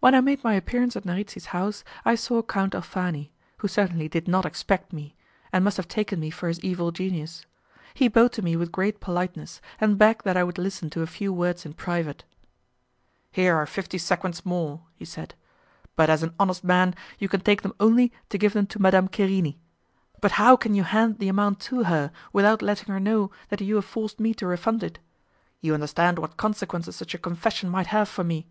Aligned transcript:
When 0.00 0.16
I 0.16 0.20
made 0.20 0.42
my 0.42 0.54
appearance 0.54 0.96
at 0.96 1.04
Narici's 1.04 1.46
house 1.54 1.84
I 2.04 2.16
saw 2.16 2.42
Count 2.42 2.74
Alfani, 2.74 3.30
who 3.58 3.68
certainly 3.68 4.08
did 4.08 4.26
not 4.26 4.44
expect 4.44 4.92
me, 4.92 5.14
and 5.52 5.62
must 5.62 5.76
have 5.76 5.86
taken 5.86 6.18
me 6.18 6.30
for 6.30 6.48
his 6.48 6.58
evil 6.64 6.90
genius. 6.90 7.46
He 7.94 8.08
bowed 8.08 8.32
to 8.32 8.42
me 8.42 8.56
with 8.56 8.72
great 8.72 8.98
politeness, 8.98 9.60
and 9.80 9.96
begged 9.96 10.24
that 10.24 10.36
I 10.36 10.42
would 10.42 10.58
listen 10.58 10.90
to 10.90 11.02
a 11.02 11.06
few 11.06 11.32
words 11.32 11.64
in 11.64 11.72
private. 11.74 12.24
"Here 13.30 13.54
are 13.54 13.64
fifty 13.64 13.96
sequins 13.96 14.44
more," 14.44 14.80
he 14.96 15.04
said; 15.04 15.36
"but 15.94 16.10
as 16.10 16.24
an 16.24 16.34
honest 16.40 16.64
man 16.64 16.92
you 17.20 17.28
can 17.28 17.38
take 17.42 17.62
them 17.62 17.74
only 17.78 18.12
to 18.30 18.38
give 18.38 18.54
them 18.54 18.66
to 18.66 18.82
Madame 18.82 19.06
Querini. 19.06 19.58
But 20.20 20.32
how 20.32 20.56
can 20.56 20.74
you 20.74 20.82
hand 20.82 21.20
the 21.20 21.28
amount 21.28 21.60
to 21.70 21.84
her 21.84 22.10
without 22.32 22.60
letting 22.60 22.92
her 22.92 22.98
know 22.98 23.30
that 23.50 23.60
you 23.60 23.76
have 23.76 23.84
forced 23.84 24.18
me 24.18 24.34
to 24.34 24.48
refund 24.48 24.82
it? 24.82 24.98
You 25.60 25.74
understand 25.74 26.18
what 26.18 26.36
consequences 26.36 26.96
such 26.96 27.14
a 27.14 27.18
confession 27.18 27.70
might 27.70 27.86
have 27.94 28.08
for 28.08 28.24
me." 28.24 28.48